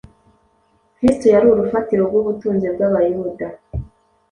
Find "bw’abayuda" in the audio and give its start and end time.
2.73-3.47